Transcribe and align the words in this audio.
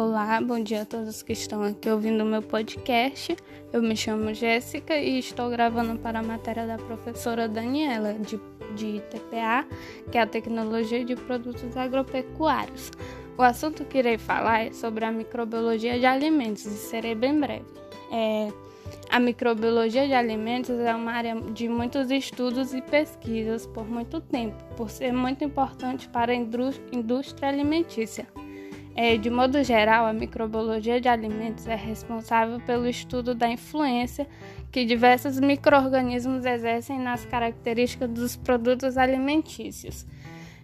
Olá, 0.00 0.40
bom 0.40 0.62
dia 0.62 0.82
a 0.82 0.84
todos 0.84 1.24
que 1.24 1.32
estão 1.32 1.60
aqui 1.60 1.90
ouvindo 1.90 2.22
o 2.22 2.24
meu 2.24 2.40
podcast. 2.40 3.36
Eu 3.72 3.82
me 3.82 3.96
chamo 3.96 4.32
Jéssica 4.32 4.96
e 4.96 5.18
estou 5.18 5.50
gravando 5.50 5.98
para 5.98 6.20
a 6.20 6.22
matéria 6.22 6.68
da 6.68 6.76
professora 6.76 7.48
Daniela, 7.48 8.14
de, 8.14 8.38
de 8.76 9.00
TPA, 9.10 9.66
que 10.08 10.16
é 10.16 10.20
a 10.20 10.26
Tecnologia 10.26 11.04
de 11.04 11.16
Produtos 11.16 11.76
Agropecuários. 11.76 12.92
O 13.36 13.42
assunto 13.42 13.84
que 13.86 13.98
irei 13.98 14.18
falar 14.18 14.66
é 14.66 14.72
sobre 14.72 15.04
a 15.04 15.10
microbiologia 15.10 15.98
de 15.98 16.06
alimentos 16.06 16.64
e 16.64 16.76
serei 16.76 17.16
bem 17.16 17.40
breve. 17.40 17.66
É, 18.12 18.52
a 19.10 19.18
microbiologia 19.18 20.06
de 20.06 20.14
alimentos 20.14 20.78
é 20.78 20.94
uma 20.94 21.10
área 21.10 21.34
de 21.34 21.68
muitos 21.68 22.08
estudos 22.12 22.72
e 22.72 22.80
pesquisas 22.80 23.66
por 23.66 23.84
muito 23.84 24.20
tempo, 24.20 24.62
por 24.76 24.90
ser 24.90 25.12
muito 25.12 25.42
importante 25.42 26.08
para 26.08 26.30
a 26.30 26.36
indústria 26.36 27.48
alimentícia. 27.48 28.28
É, 29.00 29.16
de 29.16 29.30
modo 29.30 29.62
geral, 29.62 30.06
a 30.06 30.12
microbiologia 30.12 31.00
de 31.00 31.08
alimentos 31.08 31.68
é 31.68 31.76
responsável 31.76 32.58
pelo 32.58 32.84
estudo 32.84 33.32
da 33.32 33.48
influência 33.48 34.26
que 34.72 34.84
diversos 34.84 35.38
microorganismos 35.38 36.44
exercem 36.44 36.98
nas 36.98 37.24
características 37.24 38.10
dos 38.10 38.34
produtos 38.34 38.98
alimentícios, 38.98 40.04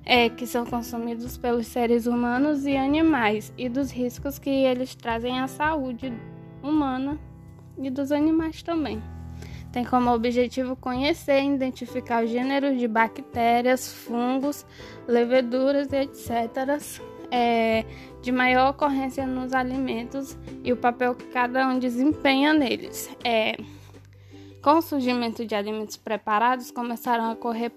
é, 0.04 0.28
que 0.28 0.48
são 0.48 0.66
consumidos 0.66 1.38
pelos 1.38 1.68
seres 1.68 2.08
humanos 2.08 2.66
e 2.66 2.76
animais, 2.76 3.52
e 3.56 3.68
dos 3.68 3.92
riscos 3.92 4.36
que 4.36 4.50
eles 4.50 4.96
trazem 4.96 5.38
à 5.38 5.46
saúde 5.46 6.12
humana 6.60 7.16
e 7.78 7.88
dos 7.88 8.10
animais 8.10 8.64
também. 8.64 9.00
Tem 9.70 9.84
como 9.84 10.10
objetivo 10.10 10.74
conhecer 10.74 11.40
e 11.40 11.54
identificar 11.54 12.24
os 12.24 12.30
gêneros 12.30 12.80
de 12.80 12.88
bactérias, 12.88 13.92
fungos, 13.92 14.66
leveduras, 15.06 15.86
etc 15.92 17.13
é, 17.34 17.84
de 18.22 18.30
maior 18.30 18.70
ocorrência 18.70 19.26
nos 19.26 19.52
alimentos 19.52 20.38
e 20.62 20.72
o 20.72 20.76
papel 20.76 21.16
que 21.16 21.24
cada 21.26 21.66
um 21.66 21.80
desempenha 21.80 22.52
neles. 22.52 23.10
É, 23.24 23.56
com 24.62 24.78
o 24.78 24.82
surgimento 24.82 25.44
de 25.44 25.52
alimentos 25.54 25.96
preparados, 25.96 26.70
começaram 26.70 27.24
a 27.24 27.32
ocorrer 27.32 27.72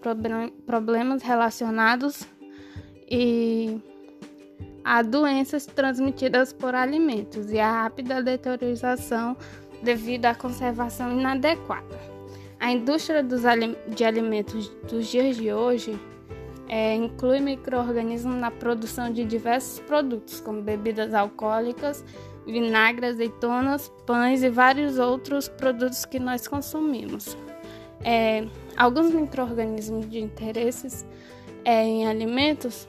problemas 0.66 1.24
relacionados 1.24 2.28
e 3.10 3.82
a 4.84 5.02
doenças 5.02 5.66
transmitidas 5.66 6.54
por 6.54 6.76
alimentos 6.76 7.52
e 7.52 7.60
a 7.60 7.84
rápida 7.84 8.22
deterioração 8.22 9.36
devido 9.82 10.28
à 10.28 10.36
conservação 10.36 11.12
inadequada. 11.20 12.00
A 12.60 12.72
indústria 12.72 13.24
de 13.24 14.06
alimentos 14.06 14.70
dos 14.90 15.08
dias 15.08 15.36
de 15.36 15.52
hoje 15.52 16.00
é, 16.68 16.96
inclui 16.96 17.40
micro-organismos 17.40 18.36
na 18.36 18.52
produção 18.52 19.12
de 19.12 19.24
diversos 19.24 19.80
produtos, 19.80 20.40
como 20.40 20.62
bebidas 20.62 21.14
alcoólicas, 21.14 22.04
vinagre, 22.46 23.08
azeitonas, 23.08 23.92
pães 24.06 24.44
e 24.44 24.50
vários 24.50 24.98
outros 25.00 25.48
produtos 25.48 26.06
que 26.06 26.20
nós 26.20 26.48
consumimos. 26.48 27.38
É, 28.04 28.46
alguns 28.76 29.12
micro-organismos 29.12 30.10
de 30.10 30.20
interesses 30.20 31.06
é, 31.66 31.84
em 31.84 32.08
alimentos 32.08 32.88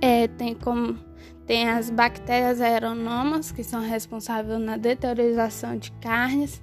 é, 0.00 0.26
tem 0.28 0.54
como 0.54 0.98
tem 1.46 1.68
as 1.68 1.90
bactérias 1.90 2.60
aeronomas, 2.60 3.50
que 3.50 3.64
são 3.64 3.80
responsáveis 3.80 4.60
na 4.60 4.76
deteriorização 4.76 5.76
de 5.76 5.90
carnes, 5.92 6.62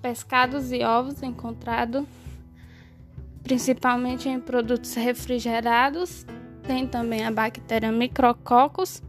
pescados 0.00 0.72
e 0.72 0.84
ovos 0.84 1.20
encontrados 1.22 2.04
principalmente 3.50 4.28
em 4.28 4.38
produtos 4.38 4.94
refrigerados. 4.94 6.24
Tem 6.62 6.86
também 6.86 7.24
a 7.24 7.32
bactéria 7.32 7.90
Micrococcus, 7.90 9.02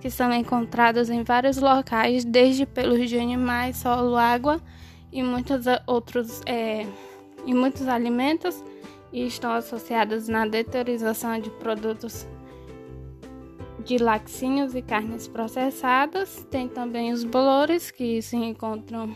que 0.00 0.08
são 0.08 0.32
encontradas 0.32 1.10
em 1.10 1.24
vários 1.24 1.56
locais, 1.56 2.24
desde 2.24 2.64
pelos 2.64 3.08
de 3.08 3.18
animais, 3.18 3.78
solo, 3.78 4.16
água 4.16 4.62
e 5.10 5.20
muitos 5.20 5.64
outros 5.84 6.40
é, 6.46 6.86
e 7.44 7.52
muitos 7.52 7.88
alimentos 7.88 8.62
e 9.12 9.26
estão 9.26 9.50
associadas 9.50 10.28
na 10.28 10.46
deteriorização 10.46 11.40
de 11.40 11.50
produtos 11.50 12.24
de 13.84 13.98
laticínios 13.98 14.76
e 14.76 14.82
carnes 14.82 15.26
processadas. 15.26 16.46
Tem 16.52 16.68
também 16.68 17.10
os 17.12 17.24
bolores 17.24 17.90
que 17.90 18.22
se 18.22 18.36
encontram 18.36 19.12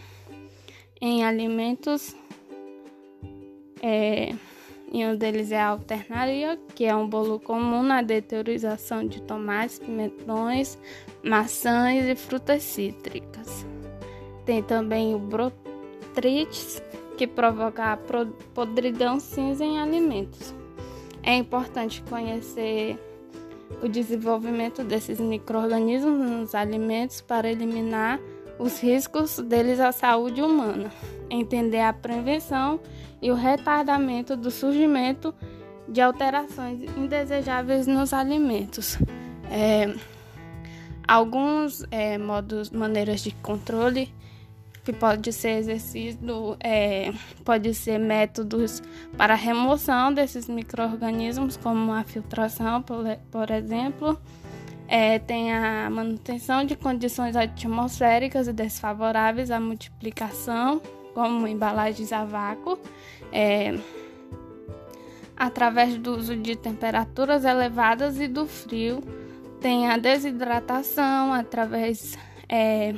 em 1.00 1.24
alimentos 1.24 2.16
é, 3.80 4.34
e 4.92 5.06
um 5.06 5.16
deles 5.16 5.50
é 5.50 5.58
a 5.58 5.68
alternaria, 5.68 6.60
que 6.74 6.84
é 6.84 6.94
um 6.94 7.08
bolo 7.08 7.40
comum 7.40 7.82
na 7.82 8.02
deteriorização 8.02 9.06
de 9.06 9.22
tomates, 9.22 9.78
pimentões, 9.78 10.76
maçãs 11.24 12.04
e 12.04 12.14
frutas 12.14 12.62
cítricas. 12.62 13.66
Tem 14.44 14.62
também 14.62 15.14
o 15.14 15.18
brotritis, 15.18 16.82
que 17.16 17.26
provoca 17.26 17.92
a 17.92 17.98
podridão 18.52 19.18
cinza 19.18 19.64
em 19.64 19.78
alimentos. 19.78 20.54
É 21.22 21.34
importante 21.34 22.02
conhecer 22.02 22.98
o 23.82 23.88
desenvolvimento 23.88 24.84
desses 24.84 25.18
micro-organismos 25.20 26.28
nos 26.28 26.54
alimentos 26.54 27.20
para 27.22 27.50
eliminar 27.50 28.20
os 28.62 28.80
riscos 28.80 29.38
deles 29.38 29.80
à 29.80 29.90
saúde 29.90 30.40
humana, 30.40 30.90
entender 31.28 31.80
a 31.80 31.92
prevenção 31.92 32.78
e 33.20 33.30
o 33.30 33.34
retardamento 33.34 34.36
do 34.36 34.50
surgimento 34.50 35.34
de 35.88 36.00
alterações 36.00 36.80
indesejáveis 36.96 37.88
nos 37.88 38.12
alimentos. 38.12 38.96
É, 39.50 39.92
alguns 41.06 41.84
é, 41.90 42.16
modos, 42.16 42.70
maneiras 42.70 43.20
de 43.20 43.32
controle 43.32 44.14
que 44.84 44.92
pode 44.92 45.32
ser 45.32 45.58
exercido, 45.58 46.56
é, 46.62 47.12
pode 47.44 47.74
ser 47.74 47.98
métodos 47.98 48.80
para 49.16 49.34
remoção 49.34 50.14
desses 50.14 50.48
micro-organismos, 50.48 51.56
como 51.56 51.92
a 51.92 52.04
filtração, 52.04 52.80
por, 52.80 53.04
por 53.30 53.50
exemplo. 53.50 54.18
É, 54.94 55.18
tem 55.18 55.50
a 55.50 55.88
manutenção 55.88 56.66
de 56.66 56.76
condições 56.76 57.34
atmosféricas 57.34 58.46
desfavoráveis 58.48 59.50
à 59.50 59.58
multiplicação, 59.58 60.82
como 61.14 61.48
embalagens 61.48 62.12
a 62.12 62.26
vácuo, 62.26 62.78
é, 63.32 63.74
através 65.34 65.96
do 65.96 66.14
uso 66.14 66.36
de 66.36 66.56
temperaturas 66.56 67.46
elevadas 67.46 68.20
e 68.20 68.28
do 68.28 68.46
frio. 68.46 69.00
Tem 69.62 69.88
a 69.88 69.96
desidratação 69.96 71.32
através 71.32 72.18
é, 72.46 72.94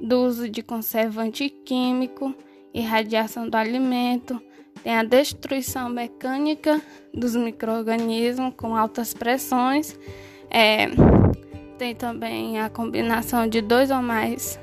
do 0.00 0.20
uso 0.24 0.48
de 0.48 0.62
conservante 0.62 1.50
químico 1.50 2.34
e 2.72 2.80
radiação 2.80 3.50
do 3.50 3.54
alimento. 3.54 4.40
Tem 4.82 4.96
a 4.96 5.02
destruição 5.02 5.90
mecânica 5.90 6.80
dos 7.12 7.36
micro-organismos 7.36 8.54
com 8.56 8.74
altas 8.74 9.12
pressões. 9.12 9.94
É, 10.50 10.86
tem 11.78 11.94
também 11.94 12.60
a 12.60 12.68
combinação 12.68 13.46
de 13.46 13.62
dois 13.62 13.90
ou 13.90 14.02
mais 14.02 14.58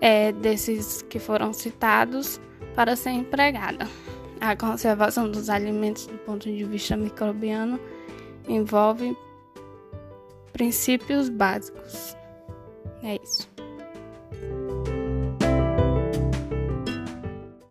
é, 0.00 0.32
desses 0.32 1.00
que 1.02 1.18
foram 1.18 1.52
citados 1.52 2.40
para 2.74 2.96
ser 2.96 3.10
empregada. 3.10 3.88
A 4.40 4.56
conservação 4.56 5.30
dos 5.30 5.48
alimentos 5.48 6.06
do 6.06 6.18
ponto 6.18 6.50
de 6.50 6.64
vista 6.64 6.96
microbiano 6.96 7.78
envolve 8.48 9.16
princípios 10.52 11.28
básicos. 11.28 12.16
É 13.02 13.18
isso. 13.22 13.53